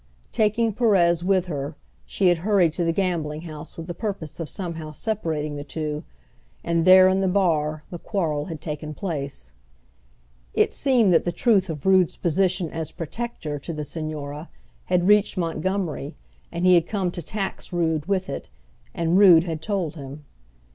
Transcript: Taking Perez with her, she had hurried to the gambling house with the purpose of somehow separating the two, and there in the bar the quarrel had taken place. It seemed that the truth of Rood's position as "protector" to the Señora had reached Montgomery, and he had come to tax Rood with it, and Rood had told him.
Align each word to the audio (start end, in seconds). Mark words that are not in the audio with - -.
Taking 0.31 0.73
Perez 0.73 1.23
with 1.23 1.45
her, 1.45 1.75
she 2.07 2.29
had 2.29 2.39
hurried 2.39 2.73
to 2.73 2.83
the 2.83 2.91
gambling 2.91 3.41
house 3.41 3.77
with 3.77 3.85
the 3.85 3.93
purpose 3.93 4.39
of 4.39 4.49
somehow 4.49 4.89
separating 4.89 5.57
the 5.57 5.63
two, 5.63 6.03
and 6.63 6.85
there 6.85 7.07
in 7.07 7.19
the 7.19 7.27
bar 7.27 7.83
the 7.91 7.99
quarrel 7.99 8.45
had 8.45 8.59
taken 8.61 8.95
place. 8.95 9.51
It 10.55 10.73
seemed 10.73 11.13
that 11.13 11.23
the 11.23 11.31
truth 11.31 11.69
of 11.69 11.85
Rood's 11.85 12.17
position 12.17 12.71
as 12.71 12.91
"protector" 12.91 13.59
to 13.59 13.73
the 13.73 13.83
Señora 13.83 14.47
had 14.85 15.07
reached 15.07 15.37
Montgomery, 15.37 16.15
and 16.51 16.65
he 16.65 16.73
had 16.73 16.87
come 16.87 17.11
to 17.11 17.21
tax 17.21 17.71
Rood 17.71 18.07
with 18.07 18.27
it, 18.27 18.49
and 18.95 19.19
Rood 19.19 19.43
had 19.43 19.61
told 19.61 19.97
him. 19.97 20.25